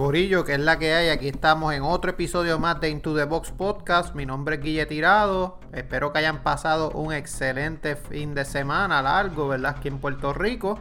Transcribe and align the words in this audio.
Corillo, 0.00 0.46
que 0.46 0.54
es 0.54 0.60
la 0.60 0.78
que 0.78 0.94
hay. 0.94 1.10
Aquí 1.10 1.28
estamos 1.28 1.74
en 1.74 1.82
otro 1.82 2.12
episodio 2.12 2.58
más 2.58 2.80
de 2.80 2.88
Into 2.88 3.14
the 3.14 3.24
Box 3.24 3.50
Podcast. 3.50 4.14
Mi 4.14 4.24
nombre 4.24 4.54
es 4.54 4.62
Guille 4.62 4.86
Tirado. 4.86 5.60
Espero 5.74 6.10
que 6.10 6.20
hayan 6.20 6.42
pasado 6.42 6.90
un 6.92 7.12
excelente 7.12 7.96
fin 7.96 8.34
de 8.34 8.46
semana 8.46 9.02
largo, 9.02 9.48
¿verdad? 9.48 9.74
Aquí 9.76 9.88
en 9.88 9.98
Puerto 9.98 10.32
Rico. 10.32 10.78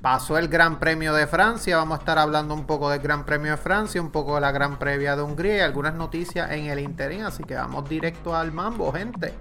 Pasó 0.00 0.38
el 0.38 0.48
Gran 0.48 0.78
Premio 0.80 1.12
de 1.12 1.26
Francia. 1.26 1.76
Vamos 1.76 1.98
a 1.98 2.00
estar 2.00 2.18
hablando 2.18 2.54
un 2.54 2.64
poco 2.64 2.88
del 2.88 3.00
Gran 3.00 3.26
Premio 3.26 3.50
de 3.50 3.58
Francia, 3.58 4.00
un 4.00 4.10
poco 4.10 4.36
de 4.36 4.40
la 4.40 4.52
Gran 4.52 4.78
Previa 4.78 5.16
de 5.16 5.22
Hungría 5.22 5.58
y 5.58 5.60
algunas 5.60 5.92
noticias 5.92 6.50
en 6.50 6.64
el 6.64 6.78
interín. 6.78 7.24
Así 7.24 7.44
que 7.44 7.56
vamos 7.56 7.86
directo 7.90 8.34
al 8.34 8.52
mambo, 8.52 8.90
gente. 8.90 9.34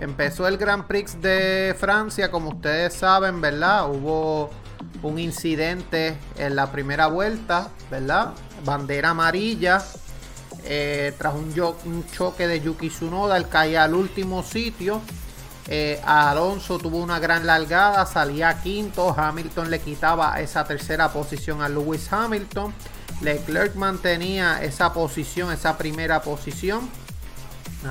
Empezó 0.00 0.48
el 0.48 0.58
Gran 0.58 0.88
Prix 0.88 1.22
de 1.22 1.72
Francia, 1.78 2.32
como 2.32 2.48
ustedes 2.48 2.94
saben, 2.94 3.40
¿verdad? 3.40 3.88
Hubo 3.88 4.50
un 5.02 5.18
incidente 5.18 6.16
en 6.36 6.56
la 6.56 6.70
primera 6.72 7.06
vuelta, 7.06 7.68
¿verdad? 7.90 8.32
Bandera 8.64 9.10
amarilla. 9.10 9.84
Eh, 10.64 11.14
tras 11.16 11.34
un, 11.34 12.04
choque 12.12 12.46
de 12.46 12.60
Yuki 12.60 12.90
Tsunoda, 12.90 13.36
él 13.36 13.48
caía 13.48 13.84
al 13.84 13.94
último 13.94 14.42
sitio. 14.42 15.00
Eh, 15.66 16.00
Alonso 16.04 16.78
tuvo 16.78 16.98
una 16.98 17.18
gran 17.18 17.46
largada, 17.46 18.04
salía 18.06 18.60
quinto. 18.60 19.14
Hamilton 19.16 19.70
le 19.70 19.80
quitaba 19.80 20.40
esa 20.40 20.64
tercera 20.64 21.12
posición 21.12 21.62
a 21.62 21.68
Lewis 21.68 22.12
Hamilton. 22.12 22.72
Leclerc 23.20 23.74
mantenía 23.74 24.62
esa 24.62 24.92
posición, 24.92 25.52
esa 25.52 25.76
primera 25.76 26.22
posición. 26.22 26.88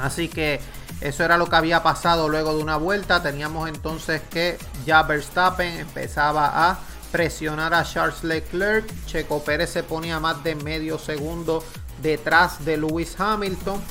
Así 0.01 0.27
que 0.27 0.59
eso 0.99 1.23
era 1.23 1.37
lo 1.37 1.47
que 1.47 1.55
había 1.55 1.83
pasado 1.83 2.27
luego 2.27 2.55
de 2.55 2.63
una 2.63 2.77
vuelta. 2.77 3.21
Teníamos 3.21 3.69
entonces 3.69 4.21
que 4.29 4.57
ya 4.85 5.03
Verstappen 5.03 5.79
empezaba 5.79 6.69
a 6.69 6.79
presionar 7.11 7.73
a 7.73 7.83
Charles 7.83 8.23
Leclerc. 8.23 8.89
Checo 9.05 9.43
Pérez 9.43 9.69
se 9.69 9.83
ponía 9.83 10.19
más 10.19 10.43
de 10.43 10.55
medio 10.55 10.97
segundo 10.97 11.63
detrás 12.01 12.65
de 12.65 12.77
Lewis 12.77 13.15
Hamilton. 13.19 13.81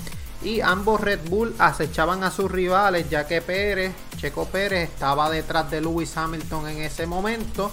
Y 0.42 0.60
ambos 0.60 1.00
Red 1.00 1.28
Bull 1.28 1.54
acechaban 1.58 2.22
a 2.22 2.30
sus 2.30 2.50
rivales 2.50 3.08
ya 3.08 3.26
que 3.26 3.41
Pérez, 3.41 3.92
Checo 4.16 4.46
Pérez 4.46 4.91
estaba 4.91 5.30
detrás 5.30 5.70
de 5.70 5.80
Lewis 5.80 6.16
Hamilton 6.16 6.68
en 6.68 6.78
ese 6.82 7.06
momento. 7.06 7.70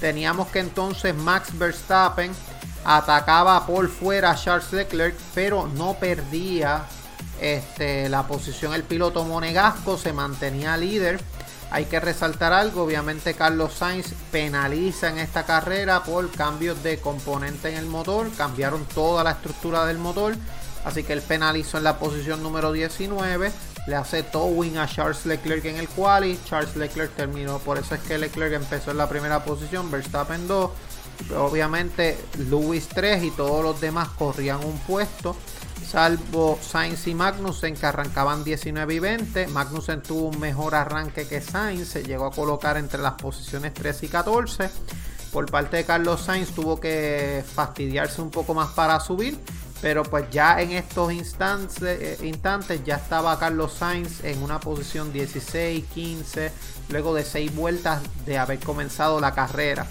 Teníamos 0.00 0.48
que 0.48 0.60
entonces 0.60 1.14
Max 1.14 1.56
Verstappen 1.58 2.32
atacaba 2.84 3.66
por 3.66 3.88
fuera 3.88 4.30
a 4.30 4.36
Charles 4.36 4.72
Leclerc, 4.72 5.14
pero 5.34 5.68
no 5.68 5.94
perdía 5.94 6.84
este, 7.40 8.08
la 8.08 8.26
posición 8.26 8.74
el 8.74 8.82
piloto 8.82 9.24
monegasco, 9.24 9.96
se 9.96 10.12
mantenía 10.12 10.76
líder. 10.76 11.20
Hay 11.72 11.84
que 11.84 12.00
resaltar 12.00 12.52
algo, 12.52 12.82
obviamente 12.82 13.34
Carlos 13.34 13.74
Sainz 13.74 14.12
penaliza 14.32 15.08
en 15.08 15.18
esta 15.18 15.44
carrera 15.44 16.02
por 16.02 16.28
cambios 16.30 16.82
de 16.82 16.98
componente 16.98 17.70
en 17.70 17.76
el 17.76 17.86
motor, 17.86 18.28
cambiaron 18.36 18.84
toda 18.86 19.22
la 19.22 19.32
estructura 19.32 19.86
del 19.86 19.98
motor, 19.98 20.34
así 20.84 21.04
que 21.04 21.12
él 21.12 21.22
penalizó 21.22 21.78
en 21.78 21.84
la 21.84 21.96
posición 21.98 22.42
número 22.42 22.72
19, 22.72 23.52
le 23.86 23.94
hace 23.94 24.24
towing 24.24 24.78
a 24.78 24.88
Charles 24.88 25.24
Leclerc 25.26 25.64
en 25.64 25.76
el 25.76 25.88
quali, 25.88 26.40
Charles 26.44 26.74
Leclerc 26.74 27.14
terminó, 27.14 27.60
por 27.60 27.78
eso 27.78 27.94
es 27.94 28.00
que 28.00 28.18
Leclerc 28.18 28.54
empezó 28.54 28.90
en 28.90 28.98
la 28.98 29.08
primera 29.08 29.44
posición, 29.44 29.92
Verstappen 29.92 30.48
2, 30.48 30.70
obviamente 31.38 32.18
Lewis 32.36 32.88
3 32.88 33.22
y 33.22 33.30
todos 33.30 33.62
los 33.62 33.80
demás 33.80 34.08
corrían 34.08 34.64
un 34.64 34.76
puesto 34.80 35.36
salvo 35.88 36.58
Sainz 36.60 37.06
y 37.06 37.14
Magnussen 37.14 37.76
que 37.76 37.86
arrancaban 37.86 38.44
19 38.44 38.94
y 38.94 38.98
20. 38.98 39.46
Magnussen 39.48 40.02
tuvo 40.02 40.28
un 40.28 40.40
mejor 40.40 40.74
arranque 40.74 41.26
que 41.26 41.40
Sainz, 41.40 41.88
se 41.88 42.02
llegó 42.02 42.26
a 42.26 42.30
colocar 42.30 42.76
entre 42.76 43.00
las 43.00 43.14
posiciones 43.14 43.74
13 43.74 44.06
y 44.06 44.08
14. 44.08 44.70
Por 45.32 45.50
parte 45.50 45.78
de 45.78 45.84
Carlos 45.84 46.22
Sainz 46.22 46.50
tuvo 46.50 46.80
que 46.80 47.44
fastidiarse 47.54 48.20
un 48.20 48.30
poco 48.30 48.52
más 48.52 48.70
para 48.70 48.98
subir, 48.98 49.38
pero 49.80 50.02
pues 50.02 50.28
ya 50.30 50.60
en 50.60 50.72
estos 50.72 51.12
instantes, 51.12 51.82
eh, 51.82 52.18
instantes 52.22 52.84
ya 52.84 52.96
estaba 52.96 53.38
Carlos 53.38 53.72
Sainz 53.74 54.24
en 54.24 54.42
una 54.42 54.58
posición 54.58 55.12
16, 55.12 55.84
15, 55.94 56.52
luego 56.88 57.14
de 57.14 57.24
6 57.24 57.54
vueltas 57.54 58.02
de 58.26 58.38
haber 58.38 58.58
comenzado 58.58 59.20
la 59.20 59.32
carrera. 59.32 59.86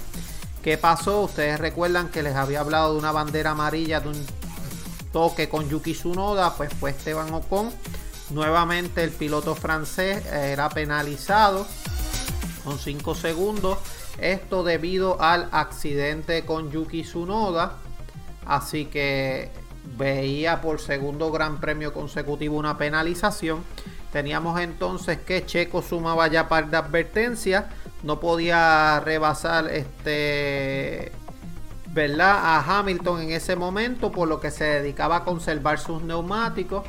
¿Qué 0.64 0.78
pasó? 0.78 1.22
Ustedes 1.22 1.58
recuerdan 1.58 2.10
que 2.10 2.22
les 2.22 2.36
había 2.36 2.60
hablado 2.60 2.94
de 2.94 3.00
una 3.00 3.14
bandera 3.14 3.52
amarilla 3.52 4.02
de 4.02 4.10
un 4.10 4.26
toque 5.12 5.50
con 5.50 5.70
Yuki 5.70 5.94
Tsunoda, 5.94 6.56
pues 6.56 6.74
fue 6.74 6.92
Esteban 6.92 7.34
Ocon. 7.34 7.72
Nuevamente 8.30 9.03
el 9.03 9.12
piloto 9.12 9.56
francés 9.56 10.25
era 10.25 10.70
penalizado 10.70 11.66
con 12.64 12.78
5 12.78 13.16
segundos. 13.16 13.80
Esto 14.19 14.64
debido 14.64 15.22
al 15.22 15.50
accidente 15.52 16.46
con 16.46 16.72
Yuki 16.72 17.03
Tsunoda. 17.03 17.78
Así 18.46 18.86
que 18.86 19.52
veía 19.98 20.62
por 20.62 20.80
segundo 20.80 21.31
gran 21.31 21.59
premio 21.59 21.94
consecutivo 21.94 22.58
una 22.58 22.78
penalización. 22.78 23.64
Teníamos 24.12 24.59
entonces 24.59 25.19
que 25.19 25.46
Checo 25.46 25.81
sumaba 25.81 26.28
ya 26.28 26.48
par 26.48 26.69
de 26.69 26.78
advertencias. 26.78 27.66
No 28.03 28.19
podía 28.19 29.00
rebasar 29.02 29.68
este 29.68 31.12
¿verdad? 31.94 32.40
a 32.44 32.80
Hamilton 32.80 33.22
en 33.22 33.32
ese 33.32 33.56
momento, 33.56 34.12
por 34.12 34.28
lo 34.28 34.40
que 34.40 34.52
se 34.52 34.64
dedicaba 34.64 35.18
a 35.18 35.24
conservar 35.24 35.80
sus 35.80 36.02
neumáticos. 36.02 36.86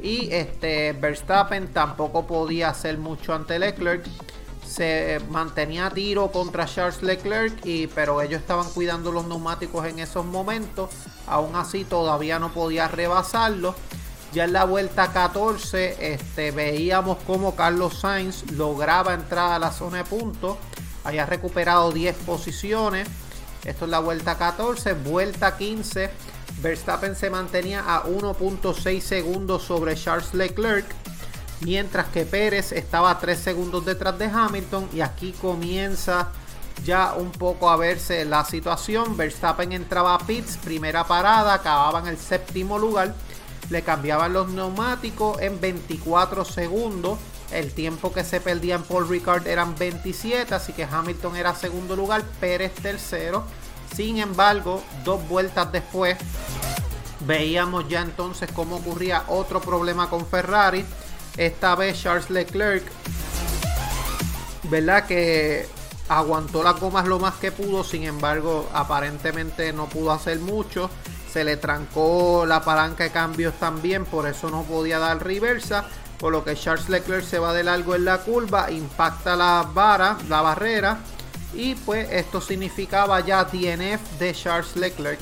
Y 0.00 0.32
este 0.32 0.92
Verstappen 0.92 1.68
tampoco 1.72 2.26
podía 2.26 2.70
hacer 2.70 2.98
mucho 2.98 3.34
ante 3.34 3.58
Leclerc. 3.58 4.04
Se 4.66 5.20
mantenía 5.30 5.86
a 5.86 5.90
tiro 5.90 6.32
contra 6.32 6.66
Charles 6.66 7.02
Leclerc, 7.02 7.64
y, 7.64 7.86
pero 7.88 8.20
ellos 8.20 8.40
estaban 8.40 8.68
cuidando 8.70 9.12
los 9.12 9.26
neumáticos 9.26 9.86
en 9.86 9.98
esos 9.98 10.24
momentos. 10.24 10.90
Aún 11.26 11.54
así 11.54 11.84
todavía 11.84 12.38
no 12.38 12.52
podía 12.52 12.88
rebasarlo. 12.88 13.74
Ya 14.32 14.44
en 14.44 14.54
la 14.54 14.64
vuelta 14.64 15.12
14 15.12 16.14
este, 16.14 16.52
veíamos 16.52 17.18
como 17.26 17.54
Carlos 17.54 18.00
Sainz 18.00 18.50
lograba 18.52 19.12
entrar 19.12 19.52
a 19.52 19.58
la 19.58 19.70
zona 19.70 19.98
de 19.98 20.04
puntos. 20.04 20.56
Había 21.04 21.26
recuperado 21.26 21.92
10 21.92 22.16
posiciones. 22.16 23.08
Esto 23.64 23.84
es 23.84 23.90
la 23.90 24.00
vuelta 24.00 24.36
14, 24.36 24.94
vuelta 24.94 25.56
15. 25.56 26.10
Verstappen 26.60 27.14
se 27.14 27.30
mantenía 27.30 27.84
a 27.86 28.04
1.6 28.04 29.00
segundos 29.00 29.62
sobre 29.62 29.94
Charles 29.94 30.34
Leclerc. 30.34 30.86
Mientras 31.60 32.08
que 32.08 32.24
Pérez 32.24 32.72
estaba 32.72 33.18
3 33.18 33.38
segundos 33.38 33.84
detrás 33.84 34.18
de 34.18 34.26
Hamilton. 34.26 34.88
Y 34.92 35.00
aquí 35.00 35.32
comienza 35.32 36.30
ya 36.84 37.14
un 37.14 37.30
poco 37.30 37.70
a 37.70 37.76
verse 37.76 38.24
la 38.24 38.44
situación. 38.44 39.16
Verstappen 39.16 39.72
entraba 39.72 40.14
a 40.14 40.18
pits, 40.18 40.56
primera 40.56 41.04
parada, 41.06 41.54
acababa 41.54 42.00
en 42.00 42.08
el 42.08 42.18
séptimo 42.18 42.78
lugar. 42.78 43.14
Le 43.70 43.82
cambiaban 43.82 44.32
los 44.32 44.48
neumáticos 44.48 45.40
en 45.40 45.60
24 45.60 46.44
segundos. 46.44 47.18
El 47.52 47.72
tiempo 47.72 48.12
que 48.12 48.24
se 48.24 48.40
perdía 48.40 48.76
en 48.76 48.82
Paul 48.82 49.08
Ricard 49.08 49.46
eran 49.46 49.76
27, 49.76 50.54
así 50.54 50.72
que 50.72 50.84
Hamilton 50.84 51.36
era 51.36 51.54
segundo 51.54 51.94
lugar, 51.94 52.22
Pérez 52.40 52.72
tercero. 52.74 53.44
Sin 53.94 54.18
embargo, 54.18 54.82
dos 55.04 55.28
vueltas 55.28 55.70
después, 55.70 56.16
veíamos 57.20 57.86
ya 57.88 58.00
entonces 58.00 58.50
cómo 58.54 58.76
ocurría 58.76 59.24
otro 59.28 59.60
problema 59.60 60.08
con 60.08 60.26
Ferrari. 60.26 60.84
Esta 61.36 61.74
vez 61.74 62.00
Charles 62.02 62.30
Leclerc, 62.30 62.84
¿verdad? 64.64 65.06
Que 65.06 65.66
aguantó 66.08 66.62
las 66.62 66.80
gomas 66.80 67.06
lo 67.06 67.18
más 67.18 67.34
que 67.34 67.52
pudo, 67.52 67.84
sin 67.84 68.04
embargo, 68.04 68.68
aparentemente 68.72 69.74
no 69.74 69.90
pudo 69.90 70.12
hacer 70.12 70.38
mucho. 70.40 70.88
Se 71.30 71.44
le 71.44 71.56
trancó 71.58 72.44
la 72.46 72.62
palanca 72.62 73.04
de 73.04 73.10
cambios 73.10 73.54
también, 73.54 74.04
por 74.04 74.26
eso 74.26 74.50
no 74.50 74.62
podía 74.62 74.98
dar 74.98 75.22
reversa 75.22 75.86
por 76.22 76.30
lo 76.30 76.44
que 76.44 76.54
Charles 76.54 76.88
Leclerc 76.88 77.24
se 77.24 77.40
va 77.40 77.52
de 77.52 77.64
largo 77.64 77.96
en 77.96 78.04
la 78.04 78.18
curva, 78.18 78.70
impacta 78.70 79.34
la 79.34 79.68
vara, 79.74 80.16
la 80.28 80.40
barrera, 80.40 80.98
y 81.52 81.74
pues 81.74 82.12
esto 82.12 82.40
significaba 82.40 83.18
ya 83.18 83.42
DNF 83.42 84.20
de 84.20 84.32
Charles 84.32 84.76
Leclerc. 84.76 85.18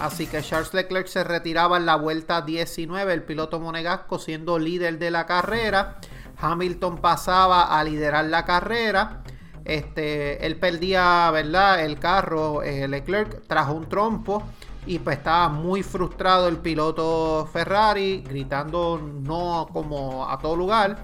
Así 0.00 0.26
que 0.26 0.42
Charles 0.42 0.74
Leclerc 0.74 1.06
se 1.06 1.22
retiraba 1.22 1.76
en 1.76 1.86
la 1.86 1.94
vuelta 1.94 2.42
19, 2.42 3.12
el 3.12 3.22
piloto 3.22 3.60
monegasco 3.60 4.18
siendo 4.18 4.58
líder 4.58 4.98
de 4.98 5.12
la 5.12 5.26
carrera. 5.26 6.00
Hamilton 6.36 6.98
pasaba 6.98 7.78
a 7.78 7.84
liderar 7.84 8.24
la 8.24 8.44
carrera. 8.44 9.22
Este, 9.64 10.44
él 10.44 10.56
perdía, 10.56 11.30
¿verdad? 11.30 11.84
El 11.84 12.00
carro, 12.00 12.64
eh, 12.64 12.88
Leclerc 12.88 13.46
trajo 13.46 13.74
un 13.74 13.88
trompo 13.88 14.42
y 14.86 14.98
pues 14.98 15.18
estaba 15.18 15.48
muy 15.48 15.82
frustrado 15.82 16.48
el 16.48 16.58
piloto 16.58 17.48
Ferrari, 17.52 18.22
gritando 18.26 19.00
no 19.00 19.68
como 19.72 20.28
a 20.28 20.38
todo 20.38 20.56
lugar. 20.56 20.98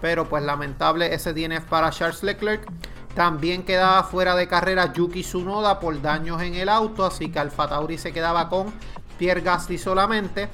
Pero 0.00 0.28
pues 0.28 0.42
lamentable 0.42 1.14
ese 1.14 1.32
DNF 1.32 1.64
para 1.64 1.90
Charles 1.90 2.22
Leclerc. 2.22 2.68
También 3.14 3.62
quedaba 3.62 4.02
fuera 4.02 4.34
de 4.34 4.48
carrera 4.48 4.92
Yuki 4.92 5.22
Tsunoda 5.22 5.78
por 5.78 6.02
daños 6.02 6.42
en 6.42 6.54
el 6.54 6.68
auto, 6.68 7.04
así 7.04 7.30
que 7.30 7.38
Alfa 7.38 7.68
Tauri 7.68 7.96
se 7.96 8.12
quedaba 8.12 8.48
con 8.48 8.72
Pierre 9.18 9.40
Gasly 9.40 9.78
solamente. 9.78 10.48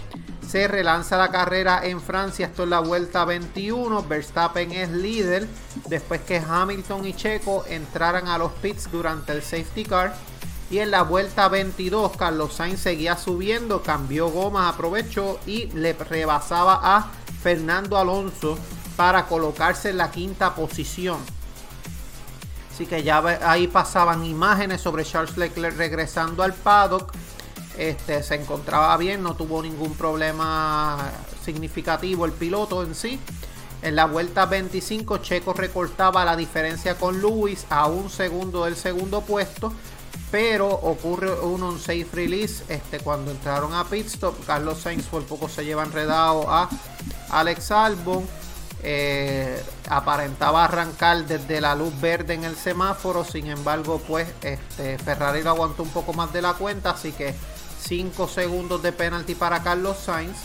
Se 0.46 0.68
relanza 0.68 1.16
la 1.16 1.30
carrera 1.30 1.80
en 1.84 2.00
Francia, 2.00 2.46
esto 2.46 2.64
es 2.64 2.68
la 2.68 2.80
vuelta 2.80 3.24
21. 3.24 4.02
Verstappen 4.02 4.72
es 4.72 4.90
líder 4.90 5.48
después 5.88 6.20
que 6.20 6.38
Hamilton 6.38 7.06
y 7.06 7.14
Checo 7.14 7.64
entraran 7.66 8.28
a 8.28 8.36
los 8.36 8.52
pits 8.52 8.90
durante 8.90 9.32
el 9.32 9.42
safety 9.42 9.84
car. 9.84 10.14
Y 10.70 10.78
en 10.78 10.92
la 10.92 11.02
vuelta 11.02 11.48
22, 11.48 12.16
Carlos 12.16 12.54
Sainz 12.54 12.80
seguía 12.80 13.16
subiendo, 13.16 13.82
cambió 13.82 14.28
gomas, 14.28 14.72
aprovechó 14.72 15.40
y 15.44 15.66
le 15.72 15.94
rebasaba 15.94 16.80
a 16.80 17.10
Fernando 17.42 17.98
Alonso 17.98 18.56
para 18.96 19.26
colocarse 19.26 19.90
en 19.90 19.96
la 19.96 20.12
quinta 20.12 20.54
posición. 20.54 21.18
Así 22.72 22.86
que 22.86 23.02
ya 23.02 23.18
ahí 23.42 23.66
pasaban 23.66 24.24
imágenes 24.24 24.80
sobre 24.80 25.04
Charles 25.04 25.36
Leclerc 25.36 25.76
regresando 25.76 26.44
al 26.44 26.54
paddock. 26.54 27.12
Este, 27.76 28.22
se 28.22 28.36
encontraba 28.36 28.96
bien, 28.96 29.24
no 29.24 29.34
tuvo 29.34 29.62
ningún 29.62 29.94
problema 29.94 30.98
significativo 31.44 32.26
el 32.26 32.32
piloto 32.32 32.84
en 32.84 32.94
sí. 32.94 33.18
En 33.82 33.96
la 33.96 34.04
vuelta 34.04 34.46
25, 34.46 35.18
Checo 35.18 35.52
recortaba 35.52 36.24
la 36.24 36.36
diferencia 36.36 36.94
con 36.96 37.20
Lewis 37.20 37.66
a 37.70 37.86
un 37.86 38.08
segundo 38.08 38.66
del 38.66 38.76
segundo 38.76 39.22
puesto 39.22 39.72
pero 40.30 40.68
ocurre 40.68 41.32
un 41.40 41.62
on-safe 41.62 42.06
release 42.12 42.62
este, 42.68 43.00
cuando 43.00 43.30
entraron 43.30 43.74
a 43.74 43.84
pit 43.84 44.06
stop. 44.06 44.44
Carlos 44.46 44.78
Sainz 44.78 45.06
por 45.06 45.24
poco 45.24 45.48
se 45.48 45.64
lleva 45.64 45.82
enredado 45.82 46.50
a 46.50 46.68
Alex 47.30 47.70
Albon. 47.70 48.26
Eh, 48.82 49.62
aparentaba 49.88 50.64
arrancar 50.64 51.26
desde 51.26 51.60
la 51.60 51.74
luz 51.74 51.92
verde 52.00 52.34
en 52.34 52.44
el 52.44 52.56
semáforo, 52.56 53.24
sin 53.24 53.48
embargo, 53.48 54.00
pues 54.06 54.26
este, 54.40 54.96
Ferrari 54.98 55.42
lo 55.42 55.50
aguantó 55.50 55.82
un 55.82 55.90
poco 55.90 56.14
más 56.14 56.32
de 56.32 56.40
la 56.40 56.54
cuenta, 56.54 56.90
así 56.90 57.12
que 57.12 57.34
5 57.82 58.28
segundos 58.28 58.82
de 58.82 58.92
penalti 58.92 59.34
para 59.34 59.62
Carlos 59.62 59.98
Sainz. 59.98 60.36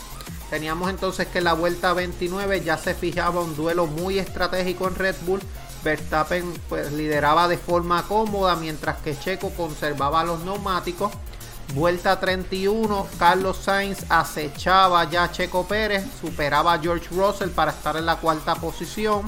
Teníamos 0.50 0.90
entonces 0.90 1.26
que 1.28 1.38
en 1.38 1.44
la 1.44 1.54
vuelta 1.54 1.92
29 1.92 2.60
ya 2.60 2.76
se 2.76 2.94
fijaba 2.94 3.40
un 3.40 3.56
duelo 3.56 3.86
muy 3.86 4.18
estratégico 4.18 4.86
en 4.86 4.94
Red 4.96 5.16
Bull 5.22 5.40
Verstappen 5.82 6.52
pues, 6.68 6.92
lideraba 6.92 7.48
de 7.48 7.58
forma 7.58 8.02
cómoda 8.02 8.56
mientras 8.56 8.98
que 8.98 9.18
Checo 9.18 9.50
conservaba 9.50 10.24
los 10.24 10.40
neumáticos. 10.44 11.12
Vuelta 11.74 12.20
31, 12.20 13.06
Carlos 13.18 13.56
Sainz 13.58 14.04
acechaba 14.08 15.08
ya 15.10 15.24
a 15.24 15.32
Checo 15.32 15.66
Pérez, 15.66 16.04
superaba 16.20 16.74
a 16.74 16.78
George 16.78 17.08
Russell 17.10 17.50
para 17.50 17.72
estar 17.72 17.96
en 17.96 18.06
la 18.06 18.16
cuarta 18.16 18.54
posición. 18.54 19.22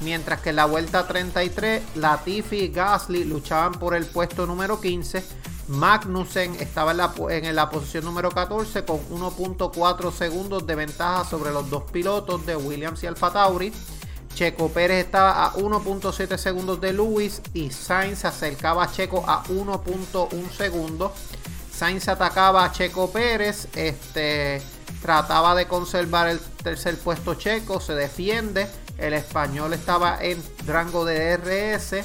Mientras 0.00 0.40
que 0.40 0.50
en 0.50 0.56
la 0.56 0.64
vuelta 0.64 1.06
33, 1.06 1.82
Latifi 1.96 2.56
y 2.56 2.68
Gasly 2.68 3.24
luchaban 3.24 3.72
por 3.72 3.94
el 3.94 4.06
puesto 4.06 4.46
número 4.46 4.80
15. 4.80 5.22
Magnussen 5.68 6.56
estaba 6.56 6.90
en 6.90 6.96
la, 6.96 7.12
en 7.28 7.54
la 7.54 7.70
posición 7.70 8.04
número 8.04 8.30
14 8.30 8.84
con 8.84 8.98
1.4 9.08 10.12
segundos 10.12 10.66
de 10.66 10.74
ventaja 10.74 11.24
sobre 11.24 11.52
los 11.52 11.70
dos 11.70 11.84
pilotos 11.92 12.44
de 12.44 12.56
Williams 12.56 13.02
y 13.04 13.06
Alfa 13.06 13.32
Tauri. 13.32 13.72
Checo 14.40 14.70
Pérez 14.70 15.04
estaba 15.04 15.44
a 15.44 15.52
1.7 15.52 16.38
segundos 16.38 16.80
de 16.80 16.94
Lewis 16.94 17.42
y 17.52 17.70
Sainz 17.70 18.24
acercaba 18.24 18.84
a 18.84 18.90
Checo 18.90 19.22
a 19.26 19.44
1.1 19.44 20.50
segundos. 20.50 21.12
Sainz 21.70 22.08
atacaba 22.08 22.64
a 22.64 22.72
Checo 22.72 23.10
Pérez, 23.12 23.68
este, 23.76 24.62
trataba 25.02 25.54
de 25.54 25.68
conservar 25.68 26.28
el 26.28 26.40
tercer 26.40 26.96
puesto 26.96 27.34
Checo, 27.34 27.80
se 27.80 27.94
defiende. 27.94 28.66
El 28.96 29.12
español 29.12 29.74
estaba 29.74 30.16
en 30.22 30.42
rango 30.66 31.04
de 31.04 31.36
DRS. 31.36 32.02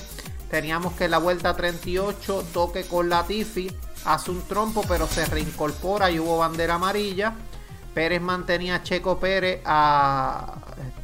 Teníamos 0.52 0.92
que 0.96 1.08
la 1.08 1.20
vuelta 1.20 1.56
38 1.56 2.48
toque 2.52 2.84
con 2.84 3.08
Latifi, 3.08 3.74
hace 4.04 4.32
un 4.32 4.46
trompo 4.46 4.84
pero 4.90 5.08
se 5.08 5.24
reincorpora 5.24 6.12
y 6.12 6.20
hubo 6.20 6.40
bandera 6.40 6.74
amarilla. 6.74 7.34
Pérez 7.96 8.22
mantenía 8.22 8.76
a 8.76 8.84
Checo 8.84 9.18
Pérez 9.18 9.62
a 9.66 10.56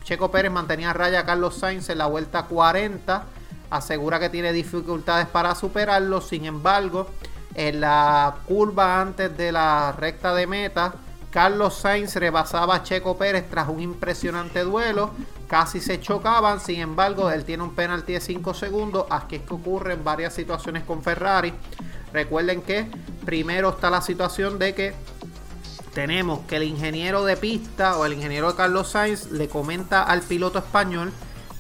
Checo 0.04 0.30
Pérez 0.30 0.52
mantenía 0.52 0.90
a 0.90 0.94
raya 0.94 1.22
a 1.22 1.26
Carlos 1.26 1.56
Sainz 1.56 1.90
en 1.90 2.00
la 2.00 2.08
vuelta 2.08 2.44
40. 2.44 3.24
Asegura 3.70 4.20
que 4.20 4.30
tiene 4.30 4.52
dificultades 4.52 5.28
para 5.28 5.56
superarlo. 5.56 6.20
Sin 6.20 6.44
embargo, 6.44 7.08
en 7.56 7.80
la 7.80 8.36
curva 8.46 9.00
antes 9.00 9.36
de 9.38 9.54
la 9.54 9.94
recta 9.98 10.36
de 10.36 10.48
meta, 10.48 10.94
Carlos 11.30 11.76
Sainz 11.78 12.16
rebasaba 12.18 12.76
a 12.76 12.84
Checo 12.84 13.18
Pérez 13.18 13.50
tras 13.50 13.70
un 13.70 13.80
impresionante 13.80 14.60
duelo. 14.62 15.12
Casi 15.48 15.80
se 15.80 16.02
chocaban, 16.02 16.60
sin 16.60 16.82
embargo, 16.82 17.32
él 17.32 17.46
tiene 17.46 17.64
un 17.64 17.74
penalti 17.74 18.14
de 18.14 18.20
5 18.20 18.54
segundos. 18.54 19.06
Aquí 19.10 19.38
es 19.38 19.44
que 19.44 19.54
ocurren 19.54 20.04
varias 20.04 20.34
situaciones 20.34 20.84
con 20.84 21.02
Ferrari. 21.02 21.54
Recuerden 22.12 22.62
que 22.62 22.86
primero 23.24 23.70
está 23.70 23.90
la 23.90 24.02
situación 24.02 24.60
de 24.60 24.76
que 24.76 24.94
tenemos 25.94 26.40
que 26.48 26.58
el 26.58 26.64
ingeniero 26.64 27.26
de 27.26 27.38
pista 27.38 27.98
o 27.98 28.06
el 28.06 28.14
ingeniero 28.14 28.52
de 28.52 28.58
Carlos 28.58 28.90
Sainz 28.90 29.32
le 29.32 29.50
comenta 29.50 30.04
al 30.04 30.22
piloto 30.22 30.60
español 30.60 31.12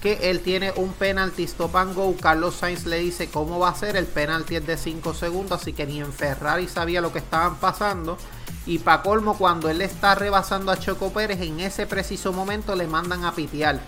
que 0.01 0.31
él 0.31 0.39
tiene 0.39 0.73
un 0.77 0.93
penalty 0.93 1.43
stop 1.43 1.75
and 1.75 1.95
go. 1.95 2.15
Carlos 2.19 2.55
Sainz 2.55 2.85
le 2.85 2.99
dice 2.99 3.29
cómo 3.29 3.59
va 3.59 3.69
a 3.69 3.75
ser. 3.75 3.95
El 3.95 4.07
penalti 4.07 4.55
es 4.55 4.65
de 4.65 4.77
5 4.77 5.13
segundos, 5.13 5.61
así 5.61 5.73
que 5.73 5.85
ni 5.85 5.99
en 5.99 6.11
Ferrari 6.11 6.67
sabía 6.67 7.01
lo 7.01 7.13
que 7.13 7.19
estaban 7.19 7.57
pasando. 7.57 8.17
Y 8.65 8.79
para 8.79 9.03
colmo, 9.03 9.37
cuando 9.37 9.69
él 9.69 9.81
está 9.81 10.15
rebasando 10.15 10.71
a 10.71 10.79
Choco 10.79 11.11
Pérez, 11.11 11.41
en 11.41 11.59
ese 11.59 11.85
preciso 11.85 12.33
momento 12.33 12.75
le 12.75 12.87
mandan 12.87 13.25
a 13.25 13.33
pitear. 13.33 13.79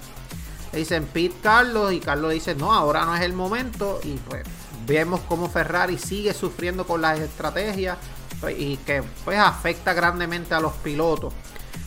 Le 0.71 0.79
dicen 0.79 1.05
pit 1.05 1.33
Carlos 1.41 1.93
y 1.93 1.99
Carlos 1.99 2.31
dice 2.31 2.55
no, 2.55 2.73
ahora 2.73 3.05
no 3.05 3.15
es 3.15 3.21
el 3.21 3.33
momento. 3.33 3.99
Y 4.03 4.13
pues 4.29 4.43
vemos 4.85 5.21
cómo 5.27 5.49
Ferrari 5.49 5.97
sigue 5.97 6.33
sufriendo 6.33 6.85
con 6.85 7.01
las 7.01 7.19
estrategias 7.19 7.97
y 8.49 8.77
que 8.77 9.03
pues 9.23 9.39
afecta 9.39 9.93
grandemente 9.93 10.53
a 10.53 10.59
los 10.59 10.73
pilotos. 10.73 11.33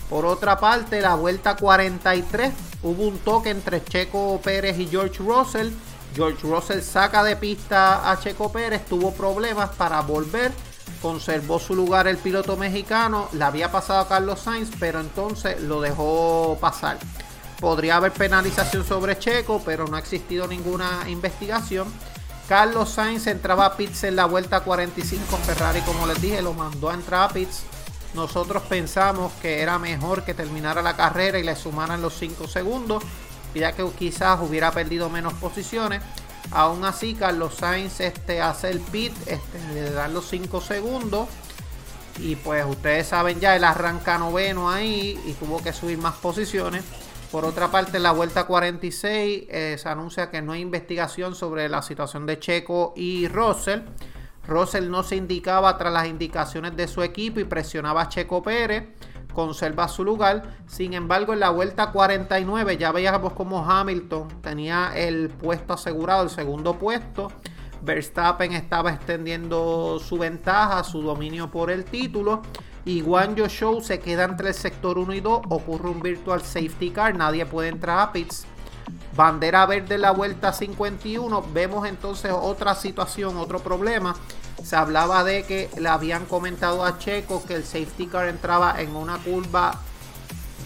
Por 0.08 0.24
otra 0.24 0.58
parte, 0.58 1.00
la 1.00 1.16
vuelta 1.16 1.56
43 1.56 2.52
hubo 2.82 3.04
un 3.04 3.18
toque 3.18 3.50
entre 3.50 3.82
Checo 3.84 4.40
Pérez 4.42 4.78
y 4.78 4.86
George 4.86 5.18
Russell. 5.18 5.70
George 6.14 6.46
Russell 6.46 6.80
saca 6.80 7.24
de 7.24 7.36
pista 7.36 8.10
a 8.10 8.18
Checo 8.18 8.50
Pérez, 8.50 8.86
tuvo 8.86 9.12
problemas 9.12 9.70
para 9.70 10.00
volver, 10.00 10.52
conservó 11.02 11.58
su 11.58 11.74
lugar 11.74 12.06
el 12.06 12.16
piloto 12.16 12.56
mexicano, 12.56 13.28
le 13.32 13.44
había 13.44 13.70
pasado 13.70 14.00
a 14.00 14.08
Carlos 14.08 14.40
Sainz, 14.40 14.70
pero 14.78 15.00
entonces 15.00 15.60
lo 15.60 15.80
dejó 15.80 16.56
pasar. 16.60 16.98
Podría 17.60 17.96
haber 17.96 18.12
penalización 18.12 18.84
sobre 18.84 19.18
Checo, 19.18 19.60
pero 19.64 19.86
no 19.86 19.96
ha 19.96 20.00
existido 20.00 20.46
ninguna 20.46 21.04
investigación. 21.08 21.88
Carlos 22.48 22.90
Sainz 22.90 23.26
entraba 23.26 23.66
a 23.66 23.76
pits 23.76 24.04
en 24.04 24.14
la 24.14 24.26
vuelta 24.26 24.60
45. 24.60 25.36
Ferrari, 25.38 25.80
como 25.80 26.06
les 26.06 26.20
dije, 26.22 26.42
lo 26.42 26.54
mandó 26.54 26.90
a 26.90 26.94
entrar 26.94 27.28
a 27.28 27.32
pits. 27.32 27.64
Nosotros 28.14 28.62
pensamos 28.62 29.32
que 29.42 29.60
era 29.60 29.78
mejor 29.80 30.24
que 30.24 30.32
terminara 30.32 30.80
la 30.80 30.96
carrera 30.96 31.38
y 31.38 31.42
le 31.42 31.56
sumaran 31.56 32.00
los 32.00 32.14
5 32.14 32.46
segundos, 32.46 33.02
ya 33.54 33.72
que 33.72 33.84
quizás 33.98 34.38
hubiera 34.40 34.70
perdido 34.70 35.10
menos 35.10 35.34
posiciones. 35.34 36.02
Aún 36.52 36.84
así, 36.84 37.14
Carlos 37.14 37.56
Sainz 37.56 38.00
este, 38.00 38.40
hace 38.40 38.70
el 38.70 38.80
pit, 38.80 39.12
este, 39.26 39.58
le 39.74 39.90
dan 39.90 40.14
los 40.14 40.28
5 40.28 40.60
segundos. 40.60 41.28
Y 42.18 42.36
pues 42.36 42.64
ustedes 42.64 43.08
saben 43.08 43.40
ya, 43.40 43.56
él 43.56 43.64
arranca 43.64 44.18
noveno 44.18 44.70
ahí 44.70 45.20
y 45.26 45.32
tuvo 45.32 45.62
que 45.62 45.72
subir 45.72 45.98
más 45.98 46.14
posiciones. 46.14 46.84
Por 47.30 47.44
otra 47.44 47.70
parte, 47.70 47.96
en 47.96 48.04
la 48.04 48.12
vuelta 48.12 48.44
46 48.44 49.46
eh, 49.48 49.76
se 49.78 49.88
anuncia 49.88 50.30
que 50.30 50.40
no 50.42 50.52
hay 50.52 50.60
investigación 50.60 51.34
sobre 51.34 51.68
la 51.68 51.82
situación 51.82 52.24
de 52.24 52.38
Checo 52.38 52.92
y 52.96 53.26
Russell. 53.26 53.80
Russell 54.46 54.88
no 54.88 55.02
se 55.02 55.16
indicaba 55.16 55.76
tras 55.76 55.92
las 55.92 56.06
indicaciones 56.06 56.76
de 56.76 56.86
su 56.86 57.02
equipo 57.02 57.40
y 57.40 57.44
presionaba 57.44 58.02
a 58.02 58.08
Checo 58.08 58.42
Pérez, 58.42 58.84
conserva 59.34 59.88
su 59.88 60.04
lugar. 60.04 60.54
Sin 60.68 60.94
embargo, 60.94 61.32
en 61.32 61.40
la 61.40 61.50
vuelta 61.50 61.90
49 61.90 62.76
ya 62.76 62.92
veíamos 62.92 63.32
como 63.32 63.68
Hamilton 63.68 64.28
tenía 64.40 64.92
el 64.94 65.28
puesto 65.30 65.74
asegurado, 65.74 66.22
el 66.22 66.30
segundo 66.30 66.78
puesto. 66.78 67.32
Verstappen 67.82 68.52
estaba 68.52 68.92
extendiendo 68.92 69.98
su 69.98 70.16
ventaja, 70.16 70.84
su 70.84 71.02
dominio 71.02 71.50
por 71.50 71.70
el 71.72 71.84
título 71.84 72.42
y 72.86 73.02
Yo 73.02 73.48
Show 73.48 73.82
se 73.82 73.98
queda 73.98 74.24
entre 74.24 74.50
el 74.50 74.54
sector 74.54 74.96
1 74.96 75.12
y 75.14 75.20
2. 75.20 75.40
Ocurre 75.48 75.90
un 75.90 76.00
virtual 76.00 76.40
safety 76.40 76.90
car, 76.90 77.16
nadie 77.16 77.44
puede 77.44 77.68
entrar 77.68 77.98
a 77.98 78.12
pits. 78.12 78.44
Bandera 79.16 79.66
verde 79.66 79.96
en 79.96 80.02
la 80.02 80.12
vuelta 80.12 80.52
51. 80.52 81.46
Vemos 81.52 81.88
entonces 81.88 82.32
otra 82.32 82.76
situación, 82.76 83.36
otro 83.38 83.58
problema. 83.58 84.14
Se 84.62 84.76
hablaba 84.76 85.24
de 85.24 85.42
que 85.42 85.68
le 85.76 85.88
habían 85.88 86.26
comentado 86.26 86.84
a 86.84 86.96
Checo 86.96 87.44
que 87.44 87.54
el 87.54 87.64
safety 87.64 88.06
car 88.06 88.28
entraba 88.28 88.80
en 88.80 88.94
una 88.94 89.18
curva 89.18 89.80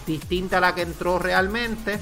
distinta 0.05 0.59
a 0.59 0.61
la 0.61 0.75
que 0.75 0.83
entró 0.83 1.17
realmente. 1.17 1.99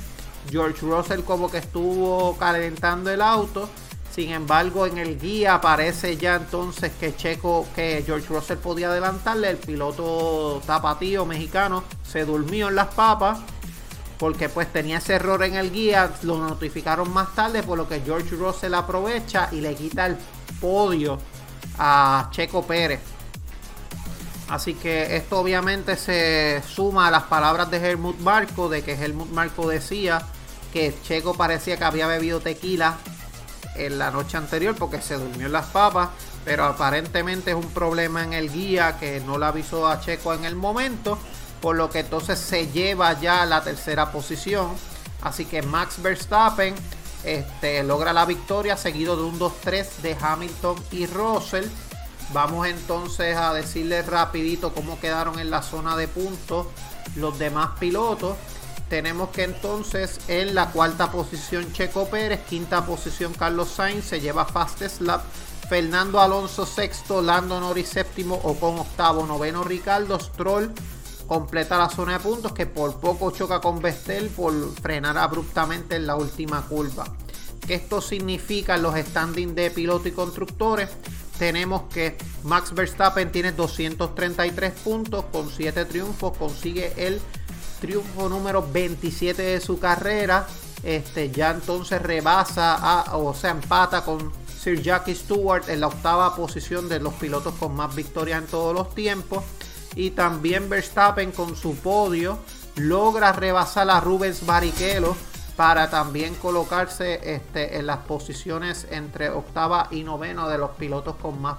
George 0.50 0.86
Russell 0.86 1.22
como 1.22 1.50
que 1.50 1.60
estuvo 1.60 2.36
calentando 2.38 3.10
el 3.10 3.22
auto 3.22 3.70
Sin 4.14 4.32
embargo, 4.32 4.86
en 4.86 4.98
el 4.98 5.20
guía 5.20 5.56
aparece 5.56 6.18
ya 6.18 6.36
entonces 6.36 6.92
que 7.00 7.16
Checo, 7.16 7.68
que 7.76 8.04
George 8.06 8.28
Russell 8.28 8.58
podía 8.58 8.90
adelantarle. 8.90 9.52
El 9.52 9.58
piloto 9.58 10.62
tapatío 10.66 11.26
mexicano 11.26 11.84
se 12.04 12.26
durmió 12.26 12.70
en 12.70 12.76
las 12.76 12.88
papas 12.88 13.40
porque 14.18 14.50
pues 14.50 14.72
tenía 14.74 14.98
ese 14.98 15.14
error 15.14 15.44
en 15.44 15.56
el 15.56 15.72
guía. 15.72 16.12
Lo 16.24 16.38
notificaron 16.38 17.12
más 17.14 17.34
tarde, 17.36 17.64
por 17.64 17.78
lo 17.78 17.88
que 17.88 18.02
George 18.02 18.36
Russell 18.36 18.74
aprovecha 18.74 19.50
y 19.52 19.62
le 19.62 19.76
quita 19.76 20.08
el 20.08 20.18
podio 20.60 21.20
a 21.78 22.30
Checo 22.32 22.66
Pérez. 22.66 23.00
Así 24.50 24.74
que 24.74 25.16
esto 25.16 25.40
obviamente 25.40 25.96
se 25.96 26.62
suma 26.68 27.08
a 27.08 27.12
las 27.12 27.24
palabras 27.24 27.70
de 27.70 27.78
Helmut 27.78 28.20
Marco, 28.20 28.68
de 28.68 28.82
que 28.82 28.94
Helmut 28.94 29.30
Marco 29.30 29.70
decía 29.70 30.24
que 30.74 30.94
Checo 31.04 31.36
parecía 31.36 31.78
que 31.78 31.84
había 31.84 32.08
bebido 32.08 32.40
tequila 32.40 32.98
en 33.86 33.98
la 33.98 34.12
noche 34.12 34.38
anterior 34.38 34.76
porque 34.78 35.02
se 35.02 35.16
durmió 35.16 35.48
en 35.48 35.54
las 35.54 35.68
papas, 35.68 36.10
pero 36.46 36.66
aparentemente 36.66 37.52
es 37.52 37.56
un 37.56 37.70
problema 37.72 38.24
en 38.24 38.34
el 38.34 38.52
guía 38.52 38.98
que 39.00 39.20
no 39.22 39.38
le 39.38 39.46
avisó 39.46 39.88
a 39.88 40.00
Checo 40.00 40.34
en 40.34 40.46
el 40.46 40.56
momento, 40.56 41.18
por 41.62 41.76
lo 41.76 41.90
que 41.90 42.00
entonces 42.00 42.40
se 42.40 42.68
lleva 42.68 43.20
ya 43.20 43.42
a 43.42 43.46
la 43.46 43.64
tercera 43.64 44.12
posición. 44.12 44.70
Así 45.22 45.46
que 45.46 45.62
Max 45.62 46.02
Verstappen 46.02 46.76
este, 47.24 47.84
logra 47.84 48.14
la 48.14 48.26
victoria 48.26 48.78
seguido 48.78 49.18
de 49.18 49.24
un 49.24 49.40
2-3 49.40 49.98
de 50.02 50.18
Hamilton 50.20 50.76
y 50.92 51.06
Russell. 51.06 51.66
Vamos 52.34 52.68
entonces 52.68 53.36
a 53.36 53.54
decirles 53.54 54.06
rapidito 54.06 54.74
cómo 54.74 55.00
quedaron 55.00 55.40
en 55.40 55.50
la 55.50 55.62
zona 55.62 55.98
de 55.98 56.08
puntos 56.08 56.68
los 57.16 57.38
demás 57.40 57.72
pilotos. 57.80 58.36
Tenemos 58.90 59.30
que 59.30 59.44
entonces 59.44 60.20
en 60.28 60.56
la 60.56 60.72
cuarta 60.72 61.12
posición 61.12 61.72
Checo 61.74 62.08
Pérez, 62.08 62.42
quinta 62.50 62.86
posición 62.86 63.34
Carlos 63.34 63.70
Sainz, 63.70 64.06
se 64.06 64.20
lleva 64.20 64.46
fastest 64.46 65.02
lap. 65.02 65.22
Fernando 65.70 66.20
Alonso 66.20 66.66
sexto, 66.66 67.22
Lando 67.22 67.60
Norris 67.60 67.90
séptimo, 67.90 68.34
o 68.44 68.56
con 68.56 68.80
octavo, 68.80 69.28
noveno 69.28 69.64
Ricardo 69.64 70.20
Stroll 70.20 70.74
completa 71.30 71.78
la 71.78 71.90
zona 71.90 72.14
de 72.14 72.20
puntos 72.22 72.54
que 72.54 72.66
por 72.66 73.00
poco 73.00 73.30
choca 73.30 73.62
con 73.62 73.80
Vestel 73.80 74.30
por 74.30 74.52
frenar 74.82 75.16
abruptamente 75.16 75.96
en 75.96 76.08
la 76.08 76.16
última 76.16 76.64
curva. 76.64 77.06
¿Qué 77.68 77.76
esto 77.76 78.02
significa 78.02 78.76
en 78.76 78.82
los 78.82 78.96
standings 78.98 79.54
de 79.54 79.70
piloto 79.70 80.08
y 80.08 80.12
constructores? 80.12 80.90
Tenemos 81.38 81.84
que 81.94 82.18
Max 82.44 82.74
Verstappen 82.74 83.32
tiene 83.32 83.52
233 83.52 84.74
puntos 84.74 85.26
con 85.32 85.52
7 85.52 85.86
triunfos, 85.86 86.36
consigue 86.36 86.94
el 86.98 87.22
triunfo 87.80 88.30
número 88.30 88.68
27 88.72 89.42
de 89.42 89.62
su 89.62 89.80
carrera. 89.80 90.46
Este, 90.84 91.30
ya 91.32 91.52
entonces 91.52 92.02
rebasa, 92.02 92.76
a, 92.76 93.18
o 93.18 93.34
sea, 93.34 93.52
empata 93.52 94.04
con 94.04 94.32
Sir 94.60 94.82
Jackie 94.82 95.16
Stewart 95.16 95.68
en 95.70 95.82
la 95.82 95.88
octava 95.88 96.36
posición 96.36 96.88
de 96.88 97.00
los 97.00 97.14
pilotos 97.16 97.54
con 97.56 97.76
más 97.76 97.96
victorias 97.96 98.42
en 98.42 98.48
todos 98.48 98.74
los 98.74 98.94
tiempos. 98.94 99.44
Y 99.96 100.12
también 100.12 100.70
Verstappen 100.70 101.32
con 101.32 101.56
su 101.56 101.76
podio 101.76 102.40
logra 102.76 103.32
rebasar 103.32 103.90
a 103.90 104.00
Rubens 104.00 104.46
Barrichello 104.46 105.16
para 105.60 105.90
también 105.90 106.36
colocarse 106.36 107.36
este, 107.36 107.78
en 107.78 107.88
las 107.88 107.98
posiciones 107.98 108.88
entre 108.92 109.30
octava 109.30 109.90
y 109.92 110.04
noveno 110.04 110.48
de 110.48 110.58
los 110.58 110.72
pilotos 110.72 111.18
con 111.18 111.42
más, 111.42 111.58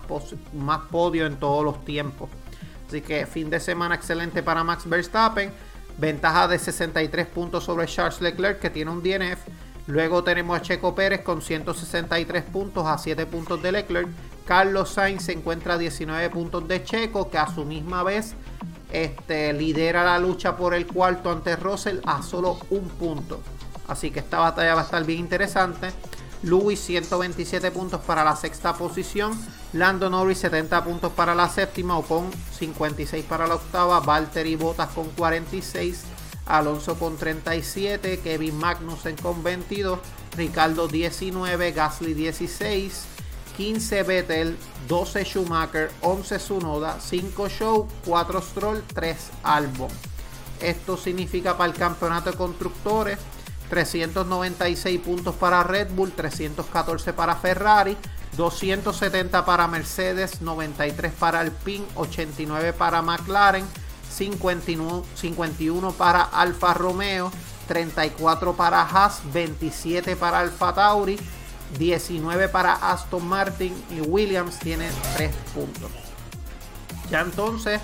más 0.54 0.80
podio 0.90 1.26
en 1.26 1.36
todos 1.36 1.62
los 1.62 1.84
tiempos. 1.84 2.30
Así 2.88 3.02
que 3.02 3.26
fin 3.26 3.50
de 3.50 3.60
semana 3.60 3.94
excelente 3.94 4.42
para 4.42 4.64
Max 4.64 4.88
Verstappen. 4.88 5.52
Ventaja 6.00 6.48
de 6.48 6.58
63 6.58 7.26
puntos 7.26 7.64
sobre 7.64 7.86
Charles 7.86 8.22
Leclerc 8.22 8.58
que 8.58 8.70
tiene 8.70 8.90
un 8.90 9.02
DNF. 9.02 9.38
Luego 9.86 10.24
tenemos 10.24 10.58
a 10.58 10.62
Checo 10.62 10.94
Pérez 10.94 11.20
con 11.20 11.42
163 11.42 12.42
puntos 12.44 12.86
a 12.86 12.96
7 12.96 13.26
puntos 13.26 13.62
de 13.62 13.70
Leclerc. 13.70 14.08
Carlos 14.46 14.90
Sainz 14.90 15.24
se 15.24 15.32
encuentra 15.32 15.74
a 15.74 15.78
19 15.78 16.30
puntos 16.30 16.66
de 16.66 16.82
Checo 16.82 17.28
que 17.28 17.36
a 17.36 17.52
su 17.54 17.66
misma 17.66 18.02
vez 18.02 18.34
este, 18.90 19.52
lidera 19.52 20.02
la 20.02 20.18
lucha 20.18 20.56
por 20.56 20.72
el 20.72 20.86
cuarto 20.86 21.30
ante 21.30 21.54
Russell 21.56 21.98
a 22.06 22.22
solo 22.22 22.58
un 22.70 22.88
punto. 22.88 23.42
Así 23.86 24.10
que 24.10 24.20
esta 24.20 24.38
batalla 24.38 24.74
va 24.74 24.80
a 24.80 24.84
estar 24.84 25.04
bien 25.04 25.18
interesante. 25.18 25.90
Lewis 26.42 26.80
127 26.80 27.70
puntos 27.70 28.00
para 28.00 28.24
la 28.24 28.36
sexta 28.36 28.74
posición. 28.74 29.38
Lando 29.72 30.08
Norris 30.08 30.38
70 30.38 30.84
puntos 30.84 31.12
para 31.12 31.34
la 31.34 31.48
séptima 31.48 31.98
o 31.98 32.02
con 32.02 32.30
56 32.58 33.24
para 33.26 33.46
la 33.46 33.56
octava. 33.56 34.00
Valtteri 34.00 34.56
Bottas 34.56 34.88
con 34.90 35.08
46. 35.10 36.02
Alonso 36.46 36.98
con 36.98 37.16
37. 37.16 38.20
Kevin 38.20 38.58
Magnussen 38.58 39.16
con 39.16 39.42
22. 39.42 39.98
Ricardo 40.36 40.88
19. 40.88 41.72
Gasly 41.72 42.14
16. 42.14 43.04
15 43.56 44.02
Vettel, 44.04 44.56
12 44.88 45.24
Schumacher, 45.24 45.90
11 46.00 46.38
Sunoda, 46.38 46.98
5 46.98 47.48
Show, 47.50 47.86
4 48.06 48.40
Stroll, 48.40 48.82
3 48.94 49.16
Albon. 49.42 49.90
Esto 50.62 50.96
significa 50.96 51.58
para 51.58 51.70
el 51.70 51.76
campeonato 51.76 52.30
de 52.30 52.38
constructores 52.38 53.18
396 53.70 55.00
puntos 55.00 55.34
para 55.36 55.62
Red 55.62 55.92
Bull, 55.92 56.10
314 56.12 57.12
para 57.12 57.36
Ferrari, 57.36 57.96
270 58.36 59.44
para 59.44 59.66
Mercedes, 59.68 60.42
93 60.42 61.12
para 61.12 61.40
Alpine, 61.40 61.86
89 61.94 62.72
para 62.72 63.00
McLaren, 63.00 63.64
51, 64.12 65.04
51 65.14 65.92
para 65.92 66.22
Alfa 66.22 66.74
Romeo, 66.74 67.30
34 67.68 68.54
para 68.54 68.82
Haas, 68.82 69.20
27 69.32 70.16
para 70.16 70.40
Alfa 70.40 70.74
Tauri, 70.74 71.18
19 71.78 72.48
para 72.48 72.72
Aston 72.72 73.24
Martin 73.26 73.72
y 73.90 74.00
Williams 74.00 74.58
tiene 74.58 74.90
3 75.16 75.32
puntos. 75.54 75.90
Ya 77.08 77.20
entonces, 77.20 77.80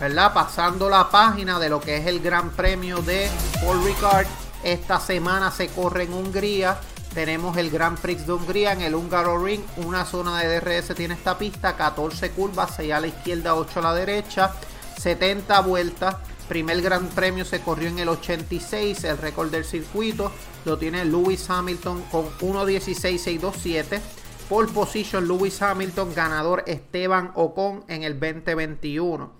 ¿verdad? 0.00 0.32
Pasando 0.32 0.88
la 0.88 1.10
página 1.10 1.58
de 1.58 1.68
lo 1.68 1.80
que 1.80 1.98
es 1.98 2.06
el 2.06 2.20
Gran 2.20 2.50
Premio 2.50 3.02
de 3.02 3.28
Paul 3.62 3.84
Ricard 3.84 4.26
esta 4.62 5.00
semana 5.00 5.50
se 5.50 5.68
corre 5.68 6.04
en 6.04 6.12
Hungría. 6.12 6.78
Tenemos 7.14 7.56
el 7.56 7.70
Grand 7.70 7.98
Prix 7.98 8.26
de 8.26 8.32
Hungría 8.32 8.72
en 8.72 8.82
el 8.82 8.94
Húngaro 8.94 9.42
Ring. 9.42 9.62
Una 9.78 10.04
zona 10.04 10.38
de 10.38 10.60
DRS 10.60 10.94
tiene 10.94 11.14
esta 11.14 11.36
pista. 11.38 11.76
14 11.76 12.30
curvas, 12.30 12.74
6 12.76 12.92
a 12.92 13.00
la 13.00 13.06
izquierda, 13.08 13.54
8 13.54 13.80
a 13.80 13.82
la 13.82 13.94
derecha. 13.94 14.52
70 14.98 15.60
vueltas. 15.60 16.16
Primer 16.48 16.82
Gran 16.82 17.08
Premio 17.08 17.44
se 17.44 17.60
corrió 17.60 17.88
en 17.88 17.98
el 17.98 18.08
86. 18.08 19.04
El 19.04 19.18
récord 19.18 19.50
del 19.50 19.64
circuito 19.64 20.30
lo 20.64 20.78
tiene 20.78 21.04
Lewis 21.04 21.48
Hamilton 21.48 22.02
con 22.10 22.26
1.16.627. 22.40 24.00
Pole 24.48 24.72
position 24.72 25.26
Lewis 25.26 25.62
Hamilton, 25.62 26.12
ganador 26.14 26.64
Esteban 26.66 27.30
Ocon 27.34 27.84
en 27.88 28.02
el 28.02 28.18
2021. 28.18 29.39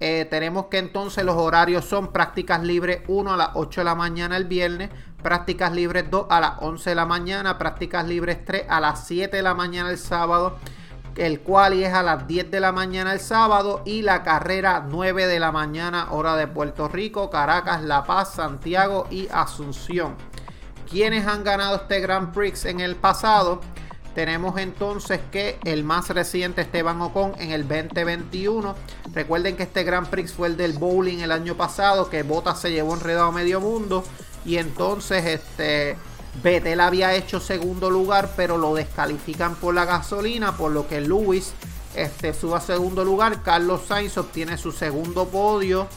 Eh, 0.00 0.26
tenemos 0.28 0.66
que 0.66 0.78
entonces 0.78 1.24
los 1.24 1.36
horarios 1.36 1.84
son 1.84 2.12
prácticas 2.12 2.62
libres 2.62 3.02
1 3.06 3.32
a 3.32 3.36
las 3.36 3.50
8 3.54 3.80
de 3.80 3.84
la 3.84 3.94
mañana 3.94 4.36
el 4.36 4.44
viernes, 4.44 4.90
prácticas 5.22 5.72
libres 5.72 6.10
2 6.10 6.26
a 6.28 6.40
las 6.40 6.52
11 6.60 6.90
de 6.90 6.96
la 6.96 7.06
mañana, 7.06 7.58
prácticas 7.58 8.06
libres 8.06 8.44
3 8.44 8.66
a 8.68 8.80
las 8.80 9.06
7 9.06 9.36
de 9.36 9.42
la 9.42 9.54
mañana 9.54 9.90
el 9.90 9.98
sábado, 9.98 10.58
el 11.16 11.40
cual 11.40 11.74
es 11.74 11.94
a 11.94 12.02
las 12.02 12.26
10 12.26 12.50
de 12.50 12.60
la 12.60 12.72
mañana 12.72 13.12
el 13.12 13.20
sábado 13.20 13.82
y 13.84 14.02
la 14.02 14.24
carrera 14.24 14.84
9 14.88 15.28
de 15.28 15.38
la 15.38 15.52
mañana 15.52 16.08
hora 16.10 16.34
de 16.34 16.48
Puerto 16.48 16.88
Rico, 16.88 17.30
Caracas, 17.30 17.82
La 17.82 18.02
Paz, 18.02 18.34
Santiago 18.34 19.06
y 19.10 19.28
Asunción. 19.32 20.16
¿Quiénes 20.90 21.26
han 21.26 21.44
ganado 21.44 21.76
este 21.76 22.00
Grand 22.00 22.32
Prix 22.32 22.64
en 22.64 22.80
el 22.80 22.96
pasado? 22.96 23.60
Tenemos 24.14 24.58
entonces 24.58 25.20
que 25.32 25.58
el 25.64 25.82
más 25.82 26.08
reciente 26.08 26.62
Esteban 26.62 27.00
Ocon 27.02 27.32
en 27.38 27.50
el 27.50 27.66
2021. 27.66 28.76
Recuerden 29.12 29.56
que 29.56 29.64
este 29.64 29.82
Grand 29.82 30.08
Prix 30.08 30.32
fue 30.32 30.48
el 30.48 30.56
del 30.56 30.74
bowling 30.74 31.18
el 31.18 31.32
año 31.32 31.56
pasado, 31.56 32.08
que 32.08 32.22
Bottas 32.22 32.60
se 32.60 32.70
llevó 32.70 32.94
enredado 32.94 33.26
a 33.26 33.32
medio 33.32 33.60
mundo. 33.60 34.04
Y 34.44 34.58
entonces 34.58 35.24
este 35.24 35.96
Vettel 36.42 36.80
había 36.80 37.14
hecho 37.14 37.40
segundo 37.40 37.90
lugar, 37.90 38.30
pero 38.36 38.56
lo 38.56 38.74
descalifican 38.74 39.56
por 39.56 39.74
la 39.74 39.84
gasolina, 39.84 40.56
por 40.56 40.70
lo 40.70 40.86
que 40.86 41.00
Lewis 41.00 41.52
este, 41.96 42.34
sube 42.34 42.56
a 42.56 42.60
segundo 42.60 43.04
lugar. 43.04 43.42
Carlos 43.42 43.82
Sainz 43.88 44.16
obtiene 44.16 44.58
su 44.58 44.70
segundo 44.70 45.26
podio 45.26 45.88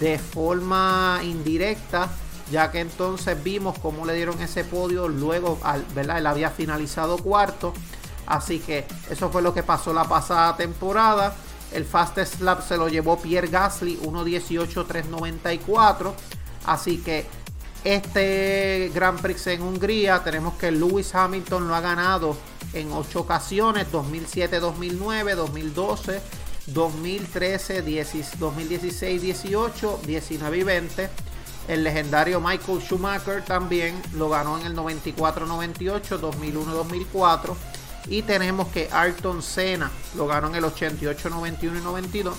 de 0.00 0.18
forma 0.18 1.20
indirecta 1.22 2.08
ya 2.50 2.70
que 2.70 2.80
entonces 2.80 3.42
vimos 3.42 3.78
cómo 3.78 4.04
le 4.04 4.14
dieron 4.14 4.40
ese 4.40 4.64
podio 4.64 5.08
luego, 5.08 5.58
¿verdad? 5.94 6.18
Él 6.18 6.26
había 6.26 6.50
finalizado 6.50 7.18
cuarto, 7.18 7.72
así 8.26 8.58
que 8.58 8.86
eso 9.08 9.30
fue 9.30 9.42
lo 9.42 9.54
que 9.54 9.62
pasó 9.62 9.92
la 9.92 10.04
pasada 10.04 10.56
temporada. 10.56 11.34
El 11.72 11.84
fastest 11.84 12.40
lap 12.40 12.66
se 12.66 12.76
lo 12.76 12.88
llevó 12.88 13.20
Pierre 13.20 13.46
Gasly, 13.46 14.00
1.18.394, 14.00 16.12
así 16.66 16.98
que 16.98 17.26
este 17.84 18.90
Grand 18.92 19.20
Prix 19.20 19.46
en 19.46 19.62
Hungría 19.62 20.24
tenemos 20.24 20.54
que 20.54 20.72
Lewis 20.72 21.14
Hamilton 21.14 21.68
lo 21.68 21.74
ha 21.74 21.80
ganado 21.80 22.36
en 22.72 22.92
8 22.92 23.20
ocasiones, 23.20 23.90
2007, 23.92 24.58
2009, 24.58 25.36
2012, 25.36 26.20
2013, 26.66 27.82
2016, 28.38 29.22
18, 29.22 30.00
19 30.04 30.58
y 30.58 30.62
20 30.64 31.29
El 31.68 31.84
legendario 31.84 32.40
Michael 32.40 32.80
Schumacher 32.80 33.44
también 33.44 34.00
lo 34.14 34.28
ganó 34.28 34.58
en 34.58 34.66
el 34.66 34.76
94-98, 34.76 36.20
2001-2004. 36.20 37.54
Y 38.08 38.22
tenemos 38.22 38.68
que 38.68 38.88
Ayrton 38.90 39.42
Senna 39.42 39.90
lo 40.16 40.26
ganó 40.26 40.48
en 40.48 40.56
el 40.56 40.64
88, 40.64 41.30
91 41.30 41.78
y 41.78 41.82
92. 41.82 42.36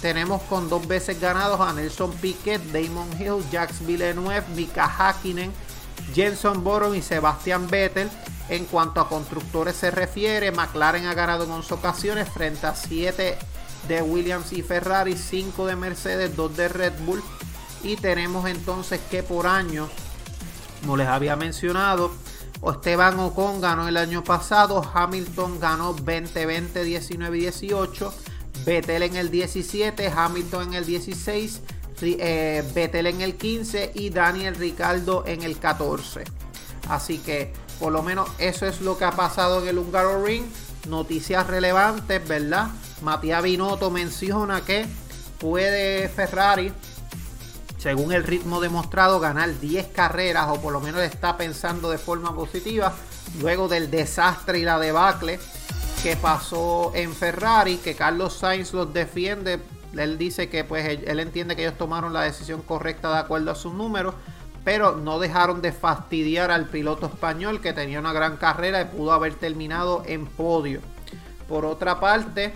Tenemos 0.00 0.42
con 0.42 0.68
dos 0.68 0.86
veces 0.86 1.20
ganados 1.20 1.60
a 1.60 1.72
Nelson 1.72 2.12
Piquet, 2.12 2.62
Damon 2.72 3.08
Hill, 3.18 3.44
Jacques 3.50 3.84
Villeneuve, 3.84 4.44
Mika 4.54 4.86
Hakkinen, 4.86 5.52
Jenson 6.14 6.62
Button 6.62 6.94
y 6.94 7.02
Sebastian 7.02 7.68
Vettel. 7.68 8.08
En 8.48 8.64
cuanto 8.66 9.00
a 9.00 9.08
constructores 9.08 9.76
se 9.76 9.90
refiere, 9.90 10.52
McLaren 10.52 11.06
ha 11.06 11.14
ganado 11.14 11.44
en 11.44 11.50
11 11.50 11.74
ocasiones 11.74 12.28
frente 12.28 12.66
a 12.66 12.74
7 12.74 13.36
de 13.88 14.02
Williams 14.02 14.52
y 14.52 14.62
Ferrari, 14.62 15.16
5 15.16 15.66
de 15.66 15.76
Mercedes, 15.76 16.36
2 16.36 16.56
de 16.56 16.68
Red 16.68 16.92
Bull. 17.04 17.22
Y 17.82 17.96
tenemos 17.96 18.48
entonces 18.48 19.00
que 19.10 19.22
por 19.22 19.46
año, 19.46 19.88
como 20.80 20.96
les 20.96 21.08
había 21.08 21.36
mencionado, 21.36 22.10
Esteban 22.66 23.18
Ocon 23.20 23.60
ganó 23.60 23.88
el 23.88 23.96
año 23.96 24.24
pasado, 24.24 24.82
Hamilton 24.92 25.60
ganó 25.60 25.94
20, 25.94 26.44
20, 26.44 26.84
19 26.84 27.38
y 27.38 27.40
18, 27.42 28.14
Vettel 28.66 29.04
en 29.04 29.16
el 29.16 29.30
17, 29.30 30.08
Hamilton 30.08 30.68
en 30.68 30.74
el 30.74 30.84
16, 30.84 31.62
eh, 32.02 32.64
Vettel 32.74 33.06
en 33.06 33.20
el 33.20 33.36
15 33.36 33.92
y 33.94 34.10
Daniel 34.10 34.56
Ricardo 34.56 35.24
en 35.26 35.42
el 35.42 35.58
14. 35.58 36.24
Así 36.88 37.18
que 37.18 37.52
por 37.78 37.92
lo 37.92 38.02
menos 38.02 38.28
eso 38.38 38.66
es 38.66 38.80
lo 38.80 38.98
que 38.98 39.04
ha 39.04 39.12
pasado 39.12 39.62
en 39.62 39.68
el 39.68 39.78
Húngaro 39.78 40.24
Ring. 40.24 40.44
Noticias 40.88 41.46
relevantes, 41.46 42.26
¿verdad? 42.26 42.68
Matías 43.02 43.42
Binotto 43.42 43.90
menciona 43.90 44.62
que 44.62 44.86
puede 45.38 46.08
Ferrari, 46.08 46.72
según 47.78 48.12
el 48.12 48.24
ritmo 48.24 48.60
demostrado, 48.60 49.20
ganar 49.20 49.58
10 49.60 49.86
carreras 49.88 50.48
o 50.48 50.60
por 50.60 50.72
lo 50.72 50.80
menos 50.80 51.00
está 51.02 51.36
pensando 51.36 51.90
de 51.90 51.98
forma 51.98 52.34
positiva 52.34 52.92
luego 53.40 53.68
del 53.68 53.90
desastre 53.90 54.58
y 54.58 54.62
la 54.62 54.78
debacle 54.78 55.38
que 56.02 56.16
pasó 56.16 56.92
en 56.94 57.12
Ferrari, 57.12 57.76
que 57.76 57.94
Carlos 57.94 58.34
Sainz 58.34 58.72
los 58.72 58.92
defiende. 58.92 59.60
Él 59.96 60.18
dice 60.18 60.48
que 60.48 60.64
pues 60.64 60.86
él 60.86 61.20
entiende 61.20 61.56
que 61.56 61.62
ellos 61.62 61.78
tomaron 61.78 62.12
la 62.12 62.22
decisión 62.22 62.62
correcta 62.62 63.12
de 63.12 63.18
acuerdo 63.18 63.52
a 63.52 63.54
sus 63.54 63.72
números, 63.72 64.14
pero 64.64 64.96
no 64.96 65.18
dejaron 65.18 65.62
de 65.62 65.72
fastidiar 65.72 66.50
al 66.50 66.66
piloto 66.66 67.06
español 67.06 67.60
que 67.60 67.72
tenía 67.72 68.00
una 68.00 68.12
gran 68.12 68.36
carrera 68.36 68.80
y 68.80 68.84
pudo 68.86 69.12
haber 69.12 69.34
terminado 69.34 70.02
en 70.06 70.26
podio. 70.26 70.80
Por 71.48 71.64
otra 71.64 72.00
parte, 72.00 72.52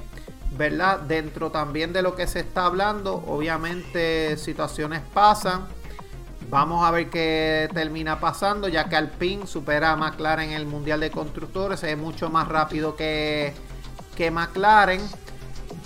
¿verdad? 0.56 1.00
Dentro 1.00 1.50
también 1.50 1.92
de 1.92 2.02
lo 2.02 2.14
que 2.14 2.26
se 2.26 2.40
está 2.40 2.66
hablando, 2.66 3.14
obviamente 3.26 4.37
situaciones 4.37 5.00
pasan. 5.12 5.66
Vamos 6.50 6.85
a 6.85 6.90
ver 6.90 7.09
qué 7.09 7.68
termina 7.73 8.21
pasando, 8.21 8.68
ya 8.68 8.88
que 8.88 8.97
Alpine 8.97 9.47
supera 9.47 9.92
a 9.92 9.97
McLaren 9.97 10.50
en 10.50 10.56
el 10.56 10.66
Mundial 10.66 11.00
de 11.00 11.11
Constructores, 11.11 11.82
es 11.82 11.97
mucho 11.97 12.28
más 12.28 12.49
rápido 12.49 12.94
que, 12.94 13.54
que 14.16 14.30
McLaren. 14.30 15.00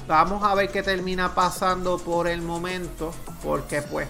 Vamos 0.08 0.42
a 0.42 0.54
ver 0.54 0.70
qué 0.70 0.82
termina 0.82 1.35
pasando 1.35 1.99
por 1.99 2.26
el 2.26 2.42
momento, 2.42 3.12
porque 3.42 3.82
pues 3.82 4.08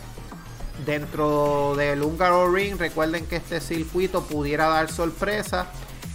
dentro 0.84 1.74
del 1.76 2.02
Húngaro 2.02 2.50
Ring, 2.50 2.78
recuerden 2.78 3.26
que 3.26 3.36
este 3.36 3.60
circuito 3.60 4.22
pudiera 4.22 4.68
dar 4.68 4.90
sorpresa. 4.90 5.66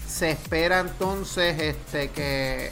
Se 0.07 0.31
espera 0.31 0.79
entonces 0.79 1.59
este, 1.59 2.09
que 2.09 2.71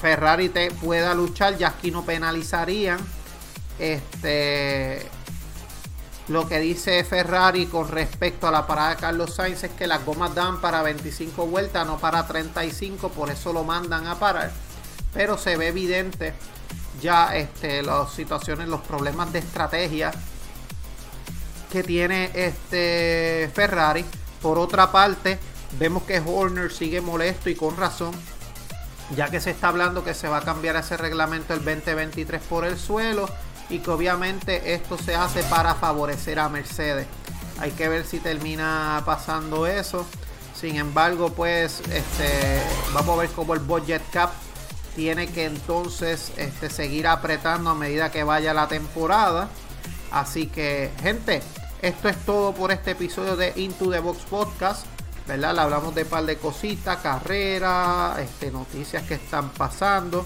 Ferrari 0.00 0.48
te 0.48 0.70
pueda 0.70 1.14
luchar, 1.14 1.56
ya 1.56 1.68
aquí 1.68 1.90
no 1.90 2.04
penalizarían. 2.04 2.98
Este, 3.78 5.06
lo 6.28 6.48
que 6.48 6.58
dice 6.58 7.04
Ferrari 7.04 7.66
con 7.66 7.88
respecto 7.88 8.48
a 8.48 8.50
la 8.50 8.66
parada 8.66 8.90
de 8.90 8.96
Carlos 8.96 9.34
Sainz 9.34 9.62
es 9.64 9.70
que 9.72 9.86
las 9.86 10.04
gomas 10.04 10.34
dan 10.34 10.60
para 10.60 10.82
25 10.82 11.46
vueltas, 11.46 11.86
no 11.86 11.98
para 11.98 12.26
35, 12.26 13.10
por 13.10 13.30
eso 13.30 13.52
lo 13.52 13.64
mandan 13.64 14.06
a 14.06 14.18
parar. 14.18 14.50
Pero 15.12 15.38
se 15.38 15.56
ve 15.56 15.68
evidente 15.68 16.34
ya 17.00 17.36
este, 17.36 17.82
las 17.82 18.12
situaciones, 18.12 18.68
los 18.68 18.80
problemas 18.80 19.32
de 19.32 19.38
estrategia 19.38 20.10
que 21.70 21.82
tiene 21.82 22.30
este 22.34 23.50
Ferrari. 23.54 24.04
Por 24.42 24.58
otra 24.58 24.90
parte, 24.90 25.38
vemos 25.78 26.02
que 26.04 26.20
Horner 26.24 26.72
sigue 26.72 27.00
molesto 27.00 27.50
y 27.50 27.54
con 27.54 27.76
razón 27.76 28.12
ya 29.14 29.30
que 29.30 29.40
se 29.40 29.50
está 29.50 29.68
hablando 29.68 30.04
que 30.04 30.14
se 30.14 30.28
va 30.28 30.38
a 30.38 30.42
cambiar 30.42 30.76
ese 30.76 30.96
reglamento 30.96 31.54
el 31.54 31.64
2023 31.64 32.42
por 32.42 32.64
el 32.64 32.78
suelo 32.78 33.28
y 33.68 33.78
que 33.78 33.90
obviamente 33.90 34.74
esto 34.74 34.98
se 34.98 35.14
hace 35.14 35.42
para 35.44 35.74
favorecer 35.74 36.38
a 36.38 36.48
Mercedes. 36.48 37.06
Hay 37.58 37.70
que 37.72 37.88
ver 37.88 38.04
si 38.04 38.18
termina 38.18 39.02
pasando 39.04 39.66
eso. 39.66 40.06
Sin 40.54 40.76
embargo, 40.76 41.30
pues 41.30 41.80
este, 41.92 42.62
vamos 42.92 43.18
a 43.18 43.22
ver 43.22 43.30
cómo 43.30 43.54
el 43.54 43.60
budget 43.60 44.02
cap 44.10 44.30
tiene 44.94 45.26
que 45.26 45.44
entonces 45.44 46.32
este, 46.36 46.70
seguir 46.70 47.06
apretando 47.06 47.70
a 47.70 47.74
medida 47.74 48.10
que 48.10 48.24
vaya 48.24 48.54
la 48.54 48.66
temporada. 48.68 49.48
Así 50.10 50.46
que, 50.46 50.90
gente, 51.02 51.42
esto 51.82 52.08
es 52.08 52.16
todo 52.24 52.54
por 52.54 52.72
este 52.72 52.92
episodio 52.92 53.36
de 53.36 53.52
Into 53.56 53.90
the 53.90 54.00
Box 54.00 54.22
Podcast. 54.30 54.86
¿Verdad? 55.26 55.54
Le 55.54 55.60
hablamos 55.60 55.94
de 55.94 56.04
un 56.04 56.08
par 56.08 56.24
de 56.24 56.36
cositas, 56.36 56.98
carreras, 56.98 58.18
este, 58.18 58.50
noticias 58.50 59.02
que 59.02 59.14
están 59.14 59.50
pasando, 59.50 60.24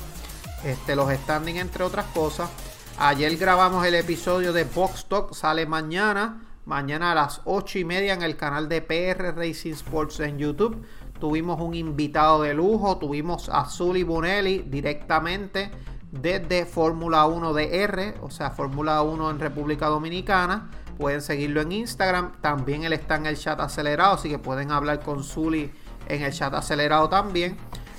este, 0.65 0.95
los 0.95 1.11
standing, 1.11 1.57
entre 1.57 1.85
otras 1.85 2.07
cosas. 2.07 2.51
Ayer 2.99 3.35
grabamos 3.37 3.87
el 3.87 3.95
episodio 3.95 4.53
de 4.53 4.65
Box 4.65 5.07
Talk, 5.07 5.35
sale 5.35 5.65
mañana, 5.65 6.43
mañana 6.67 7.13
a 7.13 7.15
las 7.15 7.41
8 7.45 7.79
y 7.79 7.85
media 7.85 8.13
en 8.13 8.23
el 8.23 8.37
canal 8.37 8.69
de 8.69 8.83
PR 8.83 9.35
Racing 9.35 9.73
Sports 9.73 10.21
en 10.21 10.39
YouTube. 10.39 10.85
Tuvimos 11.19 11.61
un 11.61 11.75
invitado 11.75 12.43
de 12.43 12.53
lujo, 12.53 12.99
tuvimos 12.99 13.49
a 13.49 13.65
Zully 13.65 14.03
Bonelli 14.03 14.65
directamente 14.67 15.71
desde 16.11 16.67
Fórmula 16.67 17.27
1 17.27 17.55
de 17.55 17.83
R, 17.85 18.15
o 18.23 18.31
sea, 18.31 18.51
Fórmula 18.51 19.01
1 19.03 19.31
en 19.31 19.39
República 19.39 19.87
Dominicana. 19.87 20.71
Pueden 21.01 21.23
seguirlo 21.23 21.63
en 21.63 21.73
Instagram. 21.73 22.33
También 22.43 22.85
él 22.85 22.93
está 22.93 23.17
en 23.17 23.25
el 23.25 23.39
chat 23.39 23.59
acelerado, 23.59 24.17
así 24.17 24.29
que 24.29 24.39
pueden 24.39 24.71
hablar 24.71 25.01
con 25.01 25.25
Zully 25.25 25.73
en 26.07 26.23
el 26.23 26.31
chat 26.31 26.53
acelerado 26.53 27.09
también. 27.09 27.57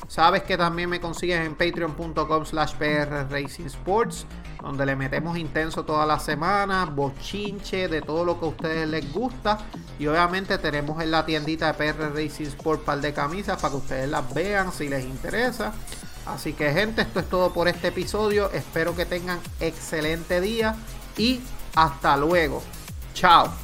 Sabes 0.07 0.43
que 0.43 0.55
también 0.55 0.87
me 0.87 0.99
consigues 0.99 1.43
en 1.43 1.55
patreon.com 1.55 2.45
slash 2.45 2.75
PR 2.75 3.27
Racing 3.27 3.65
Sports, 3.65 4.27
donde 4.61 4.85
le 4.85 4.95
metemos 4.95 5.35
intenso 5.35 5.83
toda 5.83 6.05
la 6.05 6.19
semana, 6.19 6.85
bochinche 6.85 7.87
de 7.87 8.03
todo 8.03 8.23
lo 8.23 8.39
que 8.39 8.45
a 8.45 8.49
ustedes 8.49 8.87
les 8.87 9.11
gusta. 9.11 9.57
Y 9.97 10.05
obviamente 10.05 10.59
tenemos 10.59 11.01
en 11.01 11.09
la 11.09 11.25
tiendita 11.25 11.73
de 11.73 11.73
PR 11.73 12.13
Racing 12.13 12.49
Sports 12.49 12.83
par 12.83 13.01
de 13.01 13.13
camisas 13.13 13.59
para 13.59 13.71
que 13.71 13.77
ustedes 13.77 14.09
las 14.09 14.31
vean 14.31 14.71
si 14.71 14.89
les 14.89 15.03
interesa. 15.05 15.73
Así 16.27 16.53
que 16.53 16.71
gente, 16.71 17.01
esto 17.01 17.21
es 17.21 17.29
todo 17.29 17.51
por 17.51 17.67
este 17.67 17.87
episodio. 17.87 18.51
Espero 18.51 18.95
que 18.95 19.05
tengan 19.07 19.39
excelente 19.59 20.39
día 20.39 20.75
y 21.17 21.41
hasta 21.73 22.15
luego. 22.15 22.61
Tchau! 23.13 23.60